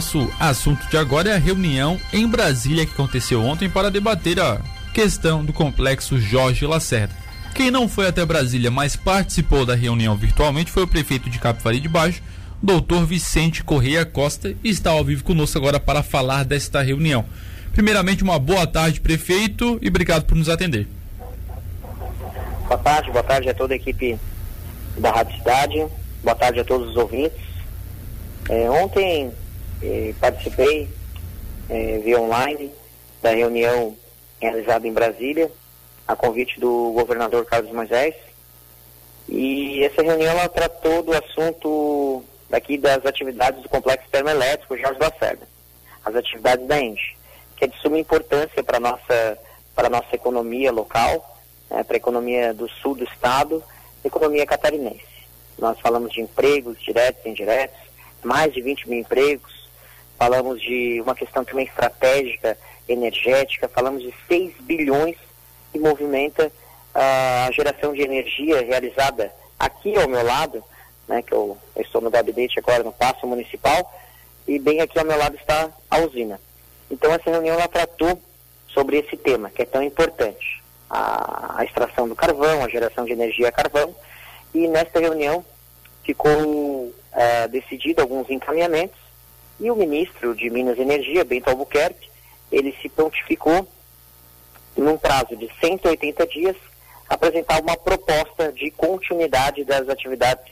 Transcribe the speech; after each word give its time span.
nosso 0.00 0.32
assunto 0.40 0.88
de 0.88 0.96
agora 0.96 1.28
é 1.28 1.34
a 1.34 1.38
reunião 1.38 2.00
em 2.10 2.26
Brasília 2.26 2.86
que 2.86 2.92
aconteceu 2.92 3.44
ontem 3.44 3.68
para 3.68 3.90
debater 3.90 4.40
a 4.40 4.58
questão 4.94 5.44
do 5.44 5.52
complexo 5.52 6.18
Jorge 6.18 6.64
Lacerda. 6.64 7.14
Quem 7.54 7.70
não 7.70 7.86
foi 7.86 8.06
até 8.06 8.24
Brasília, 8.24 8.70
mas 8.70 8.96
participou 8.96 9.66
da 9.66 9.74
reunião 9.74 10.16
virtualmente 10.16 10.72
foi 10.72 10.84
o 10.84 10.88
prefeito 10.88 11.28
de 11.28 11.38
Capivari 11.38 11.80
de 11.80 11.86
Baixo, 11.86 12.22
doutor 12.62 13.04
Vicente 13.04 13.62
Correia 13.62 14.06
Costa, 14.06 14.54
e 14.64 14.70
está 14.70 14.88
ao 14.88 15.04
vivo 15.04 15.22
conosco 15.22 15.58
agora 15.58 15.78
para 15.78 16.02
falar 16.02 16.46
desta 16.46 16.80
reunião. 16.80 17.26
Primeiramente, 17.74 18.24
uma 18.24 18.38
boa 18.38 18.66
tarde, 18.66 19.02
prefeito, 19.02 19.78
e 19.82 19.88
obrigado 19.88 20.24
por 20.24 20.34
nos 20.34 20.48
atender. 20.48 20.88
Boa 22.66 22.78
tarde, 22.78 23.10
boa 23.10 23.22
tarde 23.22 23.50
a 23.50 23.54
toda 23.54 23.74
a 23.74 23.76
equipe 23.76 24.18
da 24.96 25.10
Rádio 25.10 25.36
Cidade, 25.36 25.86
boa 26.24 26.34
tarde 26.34 26.60
a 26.60 26.64
todos 26.64 26.88
os 26.88 26.96
ouvintes. 26.96 27.38
É, 28.48 28.70
ontem 28.70 29.30
participei 30.20 30.88
eh, 31.68 32.00
via 32.02 32.20
online 32.20 32.72
da 33.22 33.30
reunião 33.30 33.96
realizada 34.40 34.86
em 34.86 34.92
Brasília, 34.92 35.50
a 36.06 36.16
convite 36.16 36.58
do 36.58 36.92
governador 36.92 37.44
Carlos 37.44 37.72
Moisés. 37.72 38.14
E 39.28 39.84
essa 39.84 40.02
reunião 40.02 40.30
ela 40.30 40.48
tratou 40.48 41.02
do 41.02 41.12
assunto 41.12 42.24
daqui 42.48 42.76
das 42.76 43.04
atividades 43.06 43.62
do 43.62 43.68
complexo 43.68 44.08
termoelétrico 44.10 44.76
Jorge 44.76 44.98
Lacerda, 44.98 45.46
as 46.04 46.14
atividades 46.14 46.66
da 46.66 46.80
ENGE, 46.80 47.16
que 47.56 47.64
é 47.64 47.68
de 47.68 47.78
suma 47.78 47.98
importância 47.98 48.62
para 48.64 48.78
a 48.78 48.80
nossa, 48.80 49.38
nossa 49.90 50.14
economia 50.14 50.72
local 50.72 51.30
né, 51.70 51.84
para 51.84 51.96
a 51.96 51.98
economia 51.98 52.52
do 52.52 52.68
sul 52.68 52.96
do 52.96 53.04
estado, 53.04 53.62
economia 54.04 54.44
catarinense. 54.44 55.06
Nós 55.58 55.78
falamos 55.78 56.12
de 56.12 56.20
empregos 56.20 56.80
diretos 56.82 57.24
e 57.24 57.28
indiretos, 57.28 57.78
mais 58.24 58.52
de 58.52 58.60
20 58.60 58.88
mil 58.88 58.98
empregos, 58.98 59.59
falamos 60.20 60.60
de 60.60 61.00
uma 61.00 61.14
questão 61.14 61.42
também 61.42 61.64
estratégica, 61.64 62.58
energética, 62.86 63.70
falamos 63.70 64.02
de 64.02 64.14
6 64.28 64.52
bilhões 64.60 65.16
que 65.72 65.78
movimenta 65.78 66.52
a 66.94 67.48
geração 67.52 67.94
de 67.94 68.02
energia 68.02 68.60
realizada 68.60 69.32
aqui 69.58 69.96
ao 69.96 70.06
meu 70.06 70.22
lado, 70.22 70.62
né, 71.08 71.22
que 71.22 71.32
eu, 71.32 71.56
eu 71.74 71.82
estou 71.82 72.02
no 72.02 72.10
gabinete 72.10 72.58
agora 72.58 72.82
no 72.82 72.92
Paço 72.92 73.26
Municipal, 73.26 73.90
e 74.46 74.58
bem 74.58 74.82
aqui 74.82 74.98
ao 74.98 75.06
meu 75.06 75.16
lado 75.16 75.36
está 75.36 75.70
a 75.90 75.98
usina. 76.00 76.38
Então 76.90 77.10
essa 77.14 77.30
reunião 77.30 77.54
ela 77.54 77.66
tratou 77.66 78.20
sobre 78.68 78.98
esse 78.98 79.16
tema, 79.16 79.48
que 79.48 79.62
é 79.62 79.64
tão 79.64 79.82
importante 79.82 80.62
a, 80.90 81.60
a 81.60 81.64
extração 81.64 82.06
do 82.06 82.14
carvão, 82.14 82.62
a 82.62 82.68
geração 82.68 83.06
de 83.06 83.12
energia 83.12 83.48
a 83.48 83.52
carvão, 83.52 83.94
e 84.52 84.68
nesta 84.68 85.00
reunião 85.00 85.42
ficou 86.04 86.92
é, 87.10 87.48
decidido 87.48 88.02
alguns 88.02 88.28
encaminhamentos 88.28 89.09
e 89.60 89.70
o 89.70 89.76
ministro 89.76 90.34
de 90.34 90.48
Minas 90.48 90.78
e 90.78 90.80
Energia, 90.80 91.24
Bento 91.24 91.48
Albuquerque, 91.48 92.08
ele 92.50 92.74
se 92.80 92.88
prontificou 92.88 93.68
num 94.76 94.96
prazo 94.96 95.36
de 95.36 95.48
180 95.60 96.26
dias 96.26 96.56
apresentar 97.08 97.60
uma 97.60 97.76
proposta 97.76 98.52
de 98.52 98.70
continuidade 98.70 99.64
das 99.64 99.88
atividades 99.88 100.44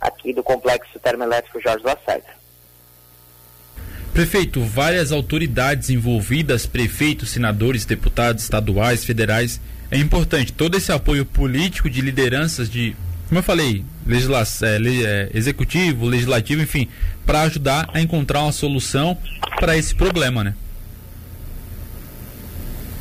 aqui 0.00 0.32
do 0.32 0.42
complexo 0.42 0.98
termoelétrico 0.98 1.60
Jorge 1.60 1.84
Lacerda. 1.84 2.36
Prefeito, 4.12 4.62
várias 4.62 5.12
autoridades 5.12 5.90
envolvidas, 5.90 6.64
prefeitos, 6.64 7.30
senadores, 7.30 7.84
deputados 7.84 8.44
estaduais, 8.44 9.04
federais, 9.04 9.60
é 9.90 9.98
importante 9.98 10.52
todo 10.52 10.76
esse 10.76 10.90
apoio 10.90 11.26
político 11.26 11.90
de 11.90 12.00
lideranças 12.00 12.70
de, 12.70 12.96
como 13.28 13.40
eu 13.40 13.42
falei, 13.42 13.84
legisla 14.06 14.42
é, 14.62 14.76
é, 14.76 15.30
executivo, 15.36 16.06
legislativo, 16.06 16.62
enfim, 16.62 16.88
para 17.24 17.42
ajudar 17.42 17.88
a 17.92 18.00
encontrar 18.00 18.42
uma 18.42 18.52
solução 18.52 19.18
para 19.58 19.76
esse 19.76 19.94
problema, 19.94 20.44
né? 20.44 20.54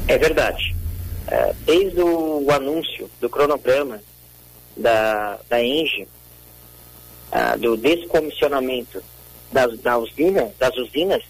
É 0.08 0.18
verdade. 0.18 0.76
É, 1.28 1.54
desde 1.66 2.00
o, 2.02 2.44
o, 2.44 2.52
anúncio 2.52 3.10
do 3.20 3.30
cronograma 3.30 4.00
da, 4.76 5.40
da 5.50 5.64
ENGE, 5.64 6.08
ah, 7.32 7.56
do 7.56 7.76
descomissionamento 7.78 9.04
das, 9.52 9.80
da 9.80 9.98
usina, 9.98 10.52
das 10.60 10.76
usinas, 10.76 11.24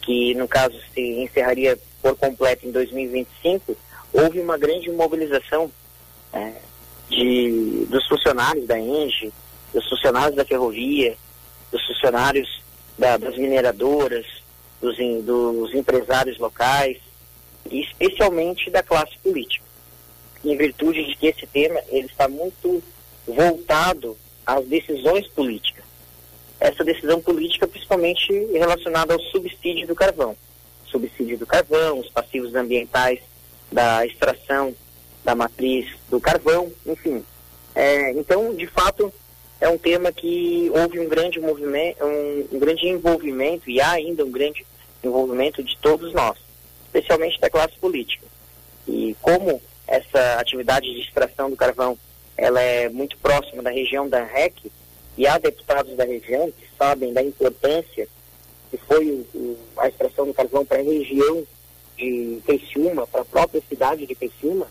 que 0.00 0.34
no 0.34 0.48
caso 0.48 0.74
se 0.94 1.00
encerraria 1.22 1.78
por 2.00 2.16
completo 2.16 2.66
em 2.66 2.72
2025, 2.72 3.76
houve 4.12 4.40
uma 4.40 4.58
grande 4.58 4.90
mobilização 4.90 5.70
é, 6.32 6.52
de, 7.12 7.86
dos 7.88 8.06
funcionários 8.08 8.66
da 8.66 8.78
ENGE, 8.78 9.32
dos 9.72 9.88
funcionários 9.88 10.34
da 10.34 10.44
ferrovia, 10.44 11.16
dos 11.70 11.84
funcionários 11.86 12.62
da, 12.98 13.16
das 13.16 13.36
mineradoras, 13.36 14.26
dos, 14.80 14.96
dos 15.24 15.74
empresários 15.74 16.38
locais 16.38 16.98
e 17.70 17.82
especialmente 17.82 18.70
da 18.70 18.82
classe 18.82 19.16
política. 19.22 19.64
Em 20.44 20.56
virtude 20.56 21.04
de 21.04 21.14
que 21.16 21.28
esse 21.28 21.46
tema 21.46 21.80
ele 21.88 22.06
está 22.06 22.28
muito 22.28 22.82
voltado 23.26 24.16
às 24.44 24.66
decisões 24.66 25.28
políticas. 25.28 25.84
Essa 26.58 26.82
decisão 26.82 27.20
política 27.20 27.66
principalmente 27.66 28.32
relacionada 28.52 29.14
ao 29.14 29.20
subsídio 29.20 29.86
do 29.86 29.94
carvão. 29.94 30.36
Subsídio 30.86 31.38
do 31.38 31.46
carvão, 31.46 32.00
os 32.00 32.08
passivos 32.08 32.54
ambientais 32.54 33.20
da 33.70 34.04
extração 34.04 34.74
da 35.24 35.34
matriz 35.34 35.88
do 36.10 36.20
carvão, 36.20 36.70
enfim. 36.86 37.24
É, 37.74 38.10
então, 38.12 38.54
de 38.54 38.66
fato, 38.66 39.12
é 39.60 39.68
um 39.68 39.78
tema 39.78 40.12
que 40.12 40.70
houve 40.74 40.98
um 40.98 41.08
grande 41.08 41.40
movimento, 41.40 42.04
um, 42.04 42.48
um 42.52 42.58
grande 42.58 42.86
envolvimento 42.88 43.70
e 43.70 43.80
há 43.80 43.92
ainda 43.92 44.24
um 44.24 44.30
grande 44.30 44.66
envolvimento 45.02 45.62
de 45.62 45.76
todos 45.78 46.12
nós, 46.12 46.36
especialmente 46.86 47.40
da 47.40 47.50
classe 47.50 47.74
política. 47.80 48.26
E 48.86 49.16
como 49.22 49.60
essa 49.86 50.40
atividade 50.40 50.92
de 50.92 51.00
extração 51.00 51.50
do 51.50 51.56
carvão 51.56 51.96
ela 52.36 52.60
é 52.60 52.88
muito 52.88 53.16
próxima 53.18 53.62
da 53.62 53.70
região 53.70 54.08
da 54.08 54.24
REC 54.24 54.54
e 55.16 55.26
há 55.26 55.38
deputados 55.38 55.94
da 55.96 56.04
região 56.04 56.50
que 56.50 56.66
sabem 56.78 57.12
da 57.12 57.22
importância 57.22 58.08
que 58.70 58.78
foi 58.78 59.06
o, 59.06 59.38
o, 59.38 59.58
a 59.76 59.88
extração 59.88 60.26
do 60.26 60.32
carvão 60.32 60.64
para 60.64 60.78
a 60.78 60.82
região 60.82 61.46
de 61.96 62.40
Criciúma, 62.46 63.06
para 63.06 63.20
a 63.20 63.24
própria 63.24 63.62
cidade 63.68 64.06
de 64.06 64.14
Criciúma. 64.14 64.66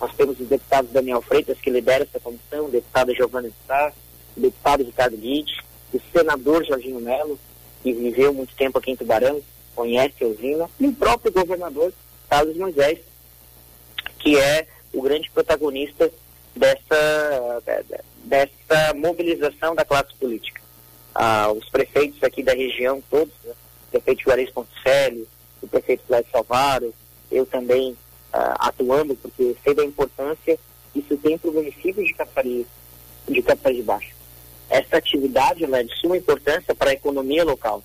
Nós 0.00 0.14
temos 0.14 0.38
o 0.38 0.44
deputado 0.44 0.88
Daniel 0.88 1.20
Freitas, 1.22 1.58
que 1.60 1.70
lidera 1.70 2.04
essa 2.04 2.20
comissão, 2.20 2.66
o 2.66 2.70
deputado 2.70 3.14
Giovanni 3.14 3.52
Sá, 3.66 3.92
o 4.36 4.40
deputado 4.40 4.84
Ricardo 4.84 5.16
Guide, 5.16 5.60
o 5.92 6.00
senador 6.12 6.64
Jorginho 6.64 7.00
Melo, 7.00 7.38
que 7.82 7.92
viveu 7.92 8.32
muito 8.32 8.54
tempo 8.54 8.78
aqui 8.78 8.92
em 8.92 8.96
Tubarão, 8.96 9.40
conhece 9.74 10.22
a 10.22 10.26
usina, 10.26 10.70
e 10.78 10.86
o 10.86 10.94
próprio 10.94 11.32
governador 11.32 11.92
Carlos 12.28 12.56
Moisés, 12.56 12.98
que 14.18 14.36
é 14.36 14.66
o 14.92 15.02
grande 15.02 15.30
protagonista 15.30 16.10
dessa, 16.54 17.62
dessa 18.24 18.94
mobilização 18.94 19.74
da 19.74 19.84
classe 19.84 20.14
política. 20.14 20.60
Ah, 21.14 21.50
os 21.50 21.68
prefeitos 21.68 22.22
aqui 22.22 22.42
da 22.42 22.52
região, 22.52 23.02
todos, 23.10 23.34
né? 23.44 23.52
o 23.88 23.90
prefeito 23.90 24.22
Juarez 24.22 24.50
Ponticelli, 24.50 25.26
o 25.62 25.66
prefeito 25.66 26.04
Clédio 26.06 26.30
Salvaro, 26.30 26.94
eu 27.30 27.44
também 27.46 27.96
atuando, 28.32 29.14
porque 29.16 29.56
sei 29.64 29.74
da 29.74 29.84
importância 29.84 30.58
que 30.92 31.00
isso 31.00 31.16
tem 31.16 31.38
para 31.38 31.50
o 31.50 31.54
município 31.54 32.04
de 32.04 32.12
Capari, 32.14 32.66
de 33.28 33.42
Capari 33.42 33.76
de 33.76 33.82
Baixo. 33.82 34.14
Essa 34.70 34.96
atividade 34.96 35.64
é 35.64 35.82
de 35.82 35.94
suma 35.96 36.16
importância 36.16 36.74
para 36.74 36.90
a 36.90 36.94
economia 36.94 37.44
local. 37.44 37.82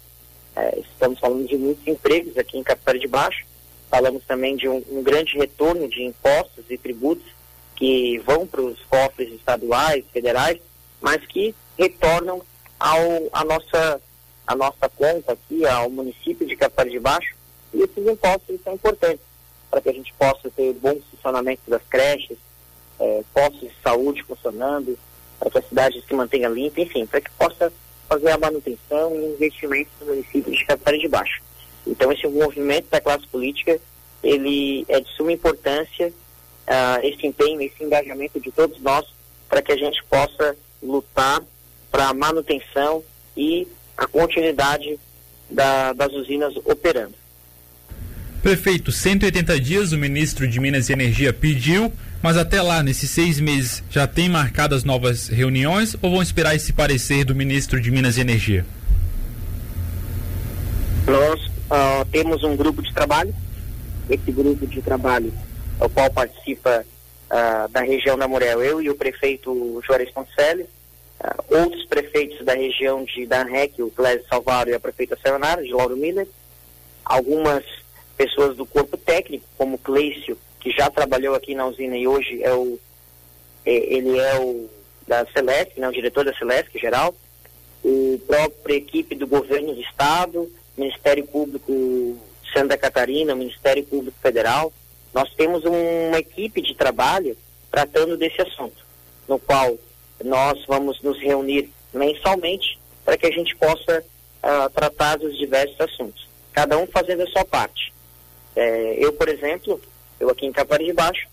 É, 0.56 0.80
estamos 0.80 1.20
falando 1.20 1.48
de 1.48 1.58
muitos 1.58 1.88
empregos 1.88 2.38
aqui 2.38 2.58
em 2.58 2.64
Capari 2.64 3.00
de 3.00 3.08
Baixo, 3.08 3.46
falamos 3.90 4.24
também 4.26 4.56
de 4.56 4.68
um, 4.68 4.84
um 4.92 5.02
grande 5.02 5.38
retorno 5.38 5.88
de 5.88 6.04
impostos 6.04 6.66
e 6.70 6.78
tributos 6.78 7.26
que 7.76 8.20
vão 8.20 8.46
para 8.46 8.62
os 8.62 8.80
cofres 8.86 9.32
estaduais, 9.34 10.04
federais, 10.12 10.60
mas 11.02 11.26
que 11.26 11.56
retornam 11.78 12.42
ao, 12.80 13.00
a, 13.32 13.44
nossa, 13.46 14.02
a 14.46 14.56
nossa 14.56 14.90
conta 14.90 15.34
aqui, 15.34 15.66
ao 15.66 15.90
município 15.90 16.46
de 16.46 16.56
Capari 16.56 16.92
de 16.92 17.00
Baixo, 17.00 17.36
e 17.74 17.82
esses 17.82 18.06
impostos 18.06 18.60
são 18.64 18.74
importantes 18.74 19.33
para 19.74 19.82
que 19.82 19.90
a 19.90 19.94
gente 19.94 20.14
possa 20.14 20.52
ter 20.52 20.72
bom 20.74 20.96
funcionamento 21.10 21.64
das 21.68 21.82
creches, 21.90 22.38
é, 23.00 23.24
postos 23.34 23.62
de 23.62 23.72
saúde 23.84 24.22
funcionando, 24.22 24.96
para 25.40 25.50
que 25.50 25.58
a 25.58 25.64
cidade 25.64 26.04
se 26.08 26.14
mantenha 26.14 26.48
limpa, 26.48 26.80
enfim, 26.80 27.08
para 27.08 27.20
que 27.20 27.32
possa 27.32 27.74
fazer 28.08 28.30
a 28.30 28.38
manutenção 28.38 29.16
e 29.16 29.34
investimento 29.34 29.90
no 30.02 30.06
município 30.06 30.52
de 30.52 30.64
Capital 30.64 30.98
de 31.00 31.08
Baixo. 31.08 31.42
Então, 31.88 32.12
esse 32.12 32.28
movimento 32.28 32.88
da 32.92 33.02
classe 33.02 33.26
política, 33.26 33.80
ele 34.24 34.86
é 34.88 35.00
de 35.00 35.10
suma 35.14 35.32
importância, 35.32 36.10
uh, 36.10 37.00
esse 37.04 37.26
empenho, 37.26 37.60
esse 37.60 37.84
engajamento 37.84 38.40
de 38.40 38.52
todos 38.52 38.80
nós, 38.80 39.08
para 39.50 39.64
que 39.64 39.72
a 39.72 39.78
gente 39.78 40.04
possa 40.04 40.56
lutar 40.84 41.42
para 41.90 42.10
a 42.10 42.14
manutenção 42.14 43.04
e 43.36 43.68
a 43.98 44.06
continuidade 44.06 45.00
da, 45.50 45.94
das 45.94 46.14
usinas 46.14 46.56
operando. 46.58 47.23
Prefeito, 48.44 48.92
180 48.92 49.58
dias 49.58 49.94
o 49.94 49.98
ministro 49.98 50.46
de 50.46 50.60
Minas 50.60 50.90
e 50.90 50.92
Energia 50.92 51.32
pediu, 51.32 51.94
mas 52.22 52.36
até 52.36 52.62
lá, 52.62 52.84
nesses 52.84 53.10
seis 53.10 53.40
meses, 53.40 53.82
já 53.90 54.06
tem 54.06 54.28
marcadas 54.28 54.84
novas 54.84 55.30
reuniões 55.30 55.96
ou 56.02 56.12
vão 56.12 56.22
esperar 56.22 56.54
esse 56.54 56.74
parecer 56.74 57.24
do 57.24 57.34
ministro 57.34 57.80
de 57.80 57.90
Minas 57.90 58.18
e 58.18 58.20
Energia? 58.20 58.66
Nós 61.08 61.42
uh, 61.46 62.06
temos 62.12 62.44
um 62.44 62.54
grupo 62.58 62.82
de 62.82 62.94
trabalho, 62.94 63.34
esse 64.10 64.30
grupo 64.30 64.68
de 64.68 64.82
trabalho, 64.82 65.34
o 65.80 65.88
qual 65.88 66.12
participa 66.12 66.86
uh, 67.32 67.72
da 67.72 67.80
região 67.80 68.18
da 68.18 68.28
Morel, 68.28 68.62
eu 68.62 68.82
e 68.82 68.90
o 68.90 68.96
prefeito 68.96 69.82
Juarez 69.88 70.12
Ponceles, 70.12 70.68
uh, 71.22 71.60
outros 71.62 71.86
prefeitos 71.86 72.46
da 72.46 72.54
região 72.54 73.06
de 73.06 73.26
Danrec, 73.26 73.82
o 73.82 73.90
Clésio 73.90 74.28
Salvaro 74.28 74.70
e 74.70 74.74
a 74.74 74.80
prefeita 74.82 75.18
Sayonara, 75.24 75.64
de 75.64 75.72
Lauro 75.72 75.96
Miller, 75.96 76.28
algumas 77.06 77.64
pessoas 78.18 78.56
do 78.56 78.66
corpo 78.66 78.98
técnico, 78.98 79.46
como 79.58 79.78
Cleício, 79.78 80.38
que 80.60 80.72
já 80.72 80.90
trabalhou 80.90 81.36
aqui 81.36 81.56
na 81.56 81.66
usina 81.66 81.98
e 81.98 82.08
hoje 82.08 82.42
é 82.44 82.54
o, 82.54 82.80
é, 83.66 83.72
ele 83.72 84.18
é 84.18 84.40
o 84.40 84.70
da 85.08 85.26
Celeste, 85.28 85.80
né, 85.80 85.88
o 85.88 85.94
diretor 85.94 86.24
da 86.24 86.34
Celeste 86.36 86.80
geral, 86.80 87.14
o 87.84 88.20
própria 88.26 88.76
equipe 88.76 89.16
do 89.16 89.28
governo 89.28 89.74
do 89.74 89.82
estado, 89.82 90.50
Ministério 90.78 91.26
Público 91.28 92.18
Santa 92.54 92.78
Catarina, 92.78 93.36
Ministério 93.36 93.84
Público 93.84 94.18
Federal, 94.22 94.72
nós 95.14 95.32
temos 95.34 95.64
uma 95.66 96.18
equipe 96.18 96.62
de 96.62 96.74
trabalho 96.74 97.38
tratando 97.70 98.18
desse 98.18 98.42
assunto, 98.42 98.86
no 99.28 99.38
qual 99.38 99.78
nós 100.24 100.64
vamos 100.66 101.02
nos 101.02 101.20
reunir 101.20 101.70
mensalmente 101.94 102.80
para 103.04 103.18
que 103.18 103.26
a 103.26 103.32
gente 103.32 103.56
possa 103.56 104.00
uh, 104.00 104.70
tratar 104.70 105.18
dos 105.18 105.38
diversos 105.38 105.80
assuntos, 105.80 106.28
cada 106.52 106.78
um 106.78 106.88
fazendo 106.88 107.24
a 107.24 107.28
sua 107.28 107.44
parte. 107.44 107.94
É, 108.56 108.96
eu, 108.98 109.14
por 109.14 109.28
exemplo, 109.30 109.80
eu 110.20 110.30
aqui 110.30 110.46
em 110.46 110.52
Capari 110.52 110.86
de 110.86 110.94
Baixo, 110.94 111.28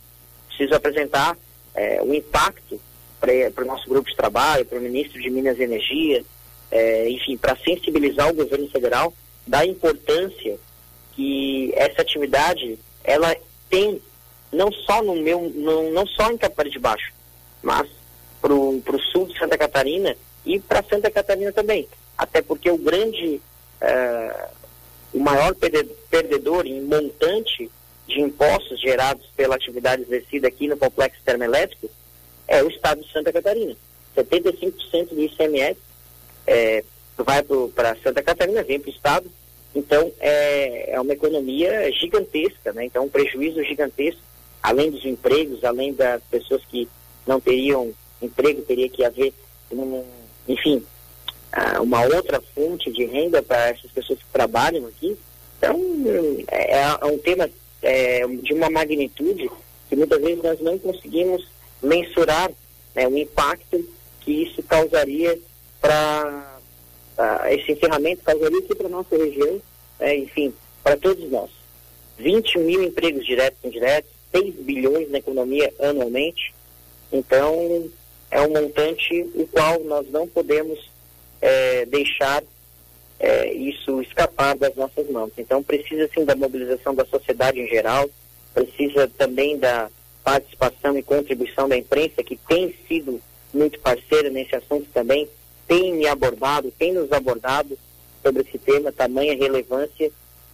preciso 0.49 0.75
apresentar 0.75 1.37
é, 1.75 2.03
o 2.03 2.15
impacto 2.15 2.81
para 3.21 3.65
o 3.65 3.67
nosso 3.67 3.89
grupo 3.89 4.09
de 4.09 4.17
trabalho, 4.17 4.65
para 4.65 4.79
o 4.79 4.83
ministro 4.83 5.21
de 5.21 5.31
Minas 5.31 5.59
e 5.59 5.63
Energia, 5.63 6.25
é, 6.71 7.09
enfim, 7.11 7.37
para 7.37 7.57
sensibilizar 7.57 8.31
o 8.31 8.35
governo 8.35 8.69
federal 8.69 9.13
da 9.47 9.65
importância 9.67 10.59
que 11.15 11.73
essa 11.75 12.03
atividade 12.03 12.79
ela 13.05 13.35
tem 13.69 14.01
não 14.53 14.73
só 14.73 15.03
no 15.03 15.17
meu, 15.17 15.53
não, 15.55 15.91
não 15.91 16.07
só 16.07 16.31
em 16.31 16.39
Capari 16.39 16.71
de 16.71 16.79
Baixo, 16.79 17.13
mas 17.63 17.89
para 18.41 18.53
o 18.55 19.01
sul 19.13 19.27
de 19.27 19.39
Santa 19.39 19.59
Catarina 19.59 20.17
e 20.45 20.59
para 20.59 20.83
Santa 20.83 21.11
Catarina 21.11 21.53
também. 21.53 21.87
Até 22.17 22.43
porque 22.43 22.71
o 22.71 22.79
grande, 22.79 23.41
é, 23.81 24.49
o 25.13 25.19
maior 25.19 25.55
perdedor 26.11 26.67
em 26.67 26.81
montante 26.83 27.71
de 28.07 28.21
impostos 28.21 28.81
gerados 28.81 29.27
pela 29.37 29.55
atividade 29.55 30.03
exercida 30.03 30.49
aqui 30.49 30.67
no 30.69 30.77
complexo 30.77 31.21
termoelétrico 31.25 31.91
é 32.47 32.63
o 32.63 32.69
estado 32.69 33.03
de 33.03 33.13
Santa 33.13 33.33
Catarina. 33.33 33.77
75% 34.17 35.09
do 35.11 35.23
ICMS 35.23 35.79
é, 36.47 36.85
vai 37.17 37.43
para 37.75 37.97
Santa 38.03 38.23
Catarina, 38.23 38.63
vem 38.63 38.81
para 38.81 38.91
o 38.91 38.93
estado. 38.95 39.31
Então, 39.75 40.11
é, 40.19 40.93
é 40.93 41.01
uma 41.01 41.13
economia 41.13 41.91
gigantesca, 41.93 42.73
né? 42.73 42.85
Então, 42.85 43.05
um 43.05 43.09
prejuízo 43.09 43.63
gigantesco, 43.63 44.21
além 44.61 44.91
dos 44.91 45.05
empregos, 45.05 45.63
além 45.63 45.93
das 45.93 46.21
pessoas 46.25 46.65
que 46.65 46.89
não 47.27 47.41
teriam 47.41 47.93
emprego, 48.21 48.63
teria 48.63 48.89
que 48.89 49.05
haver, 49.05 49.33
um, 49.71 50.05
enfim, 50.49 50.85
uma 51.81 52.03
outra 52.05 52.41
fonte 52.55 52.91
de 52.93 53.05
renda 53.05 53.43
para 53.43 53.71
essas 53.71 53.91
pessoas 53.91 54.19
que 54.19 54.33
trabalham 54.33 54.87
aqui. 54.87 55.17
Então, 55.59 55.79
é, 56.49 56.79
é 56.79 57.05
um 57.05 57.19
tema 57.19 57.51
é, 57.83 58.27
de 58.27 58.53
uma 58.55 58.71
magnitude 58.71 59.51
que 59.89 59.97
muitas 59.97 60.21
vezes 60.21 60.43
nós 60.43 60.61
não 60.61 60.79
conseguimos 60.79 61.47
mensurar 61.83 62.51
né, 62.95 63.09
o 63.09 63.17
impacto 63.17 63.85
que 64.21 64.43
isso 64.45 64.63
causaria 64.63 65.39
para 65.81 66.47
esse 67.51 67.73
encerramento 67.73 68.23
causaria 68.23 68.59
aqui 68.59 68.75
para 68.75 68.89
nossa 68.89 69.17
região, 69.17 69.61
né, 69.99 70.17
enfim, 70.17 70.55
para 70.83 70.97
todos 70.97 71.31
nós. 71.31 71.51
20 72.19 72.59
mil 72.59 72.83
empregos 72.83 73.27
diretos 73.27 73.59
e 73.63 73.67
indiretos, 73.67 74.11
6 74.33 74.55
bilhões 74.57 75.11
na 75.11 75.19
economia 75.19 75.73
anualmente. 75.81 76.55
Então, 77.13 77.91
é 78.31 78.41
um 78.41 78.51
montante 78.51 79.23
o 79.35 79.47
qual 79.49 79.81
nós 79.85 80.09
não 80.11 80.27
podemos 80.29 80.90
é, 81.41 81.85
deixar 81.87 82.43
é, 83.19 83.53
isso 83.53 84.01
escapar 84.03 84.57
das 84.57 84.75
nossas 84.75 85.09
mãos. 85.11 85.31
Então 85.37 85.63
precisa 85.63 86.09
sim 86.15 86.25
da 86.25 86.35
mobilização 86.35 86.95
da 86.95 87.05
sociedade 87.05 87.61
em 87.61 87.69
geral, 87.69 88.09
precisa 88.55 89.09
também 89.17 89.59
da 89.59 89.89
participação 90.25 90.97
e 90.97 91.03
contribuição 91.03 91.69
da 91.69 91.77
imprensa, 91.77 92.23
que 92.23 92.37
tem 92.37 92.75
sido 92.87 93.21
muito 93.53 93.79
parceira 93.81 94.31
nesse 94.31 94.55
assunto 94.55 94.87
também, 94.93 95.29
tem 95.67 95.95
me 95.95 96.07
abordado, 96.07 96.73
tem 96.79 96.93
nos 96.93 97.13
abordado 97.13 97.79
sobre 98.23 98.43
esse 98.43 98.59
tema, 98.59 98.93
tamanha 98.93 99.37
relevância 99.37 100.11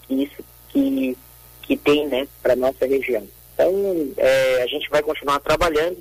que 0.06 0.22
isso 0.22 0.44
que, 0.68 1.16
que 1.62 1.76
tem 1.76 2.06
né, 2.06 2.28
para 2.42 2.52
a 2.52 2.56
nossa 2.56 2.86
região. 2.86 3.26
Então, 3.54 3.72
é, 4.16 4.62
a 4.62 4.66
gente 4.66 4.88
vai 4.90 5.02
continuar 5.02 5.40
trabalhando, 5.40 5.98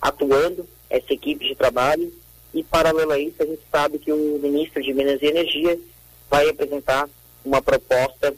atuando, 0.00 0.66
essa 0.88 1.12
equipe 1.12 1.46
de 1.46 1.54
trabalho, 1.54 2.12
e 2.54 2.62
paralelo 2.62 3.10
a 3.10 3.18
isso, 3.18 3.42
a 3.42 3.44
gente 3.44 3.62
sabe 3.70 3.98
que 3.98 4.12
o 4.12 4.38
ministro 4.38 4.80
de 4.80 4.94
Minas 4.94 5.20
e 5.20 5.26
Energia 5.26 5.78
vai 6.30 6.48
apresentar 6.48 7.10
uma 7.44 7.60
proposta 7.60 8.32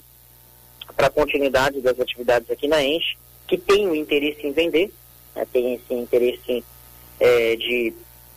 para 0.97 1.09
a 1.09 1.11
continuidade 1.11 1.83
das 1.83 2.01
atividades 2.01 2.51
aqui 2.51 2.67
na 2.67 2.83
Enche, 2.83 3.17
que 3.47 3.59
tem 3.59 3.87
o 3.87 3.95
interesse 3.95 4.47
em 4.47 4.53
vender, 4.53 4.91
né, 5.35 5.47
tem 5.53 5.75
esse 5.75 5.93
interesse 5.93 6.65
é, 7.21 7.57
de 7.57 7.93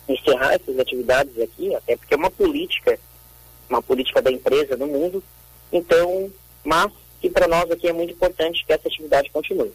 encerrar 0.06 0.52
essas 0.52 0.78
atividades 0.78 1.40
aqui, 1.40 1.74
até 1.74 1.96
porque 1.96 2.12
é 2.12 2.16
uma 2.16 2.30
política, 2.30 2.98
uma 3.68 3.82
política 3.82 4.20
da 4.20 4.30
empresa 4.30 4.76
no 4.76 4.86
mundo, 4.86 5.24
então, 5.72 6.30
mas 6.62 6.92
que 7.22 7.30
para 7.30 7.48
nós 7.48 7.70
aqui 7.70 7.88
é 7.88 7.92
muito 7.92 8.12
importante 8.12 8.64
que 8.66 8.72
essa 8.72 8.86
atividade 8.86 9.30
continue. 9.30 9.72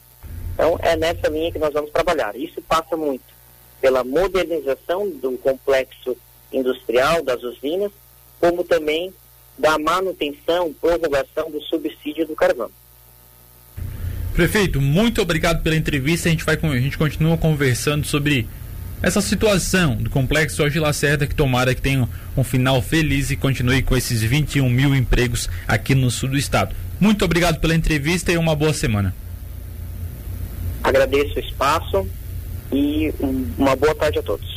Então, 0.54 0.78
é 0.82 0.96
nessa 0.96 1.28
linha 1.30 1.52
que 1.52 1.60
nós 1.60 1.74
vamos 1.74 1.92
trabalhar. 1.92 2.36
Isso 2.36 2.62
passa 2.62 2.96
muito 2.96 3.35
pela 3.82 4.04
modernização 4.04 5.10
do 5.10 5.38
complexo 5.38 6.18
industrial, 6.52 7.24
das 7.24 7.42
usinas, 7.44 7.92
como 8.40 8.64
também 8.64 9.14
da 9.58 9.78
manutenção, 9.78 10.74
prorrogação 10.74 11.50
do 11.50 11.62
subsídio 11.62 12.28
do 12.28 12.36
carvão. 12.36 12.70
Prefeito, 14.34 14.82
muito 14.82 15.22
obrigado 15.22 15.64
pela 15.64 15.76
entrevista. 15.76 16.28
A 16.28 16.32
gente, 16.32 16.44
vai, 16.44 16.58
a 16.62 16.80
gente 16.80 16.98
continua 16.98 17.38
conversando 17.38 18.06
sobre 18.06 18.48
essa 19.02 19.22
situação 19.22 19.96
do 19.96 20.10
complexo 20.10 20.58
Jorge 20.58 20.80
Lacerda, 20.80 21.28
que 21.28 21.36
tomara 21.36 21.74
que 21.74 21.82
tenha 21.82 22.08
um 22.36 22.44
final 22.44 22.82
feliz 22.82 23.32
e 23.32 23.38
continue 23.38 23.82
com 23.82 23.96
esses 23.96 24.22
21 24.22 24.70
mil 24.70 24.96
empregos 24.96 25.50
aqui 25.68 25.96
no 25.96 26.12
sul 26.12 26.30
do 26.30 26.38
estado. 26.38 26.76
Muito 27.00 27.24
obrigado 27.24 27.60
pela 27.60 27.76
entrevista 27.76 28.32
e 28.32 28.38
uma 28.38 28.56
boa 28.56 28.74
semana. 28.74 29.16
Agradeço 30.84 31.38
o 31.38 31.40
espaço 31.40 32.08
e 32.72 33.14
uma 33.58 33.76
boa 33.76 33.96
tarde 33.96 34.20
a 34.20 34.24
todos. 34.24 34.55